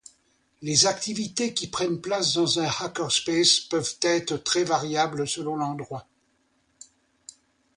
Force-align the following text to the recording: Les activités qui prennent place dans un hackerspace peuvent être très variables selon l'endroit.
Les 0.63 0.87
activités 0.87 1.53
qui 1.53 1.67
prennent 1.67 2.01
place 2.01 2.33
dans 2.33 2.57
un 2.59 2.63
hackerspace 2.67 3.59
peuvent 3.59 3.97
être 4.01 4.37
très 4.37 4.63
variables 4.63 5.27
selon 5.27 5.55
l'endroit. 5.55 6.07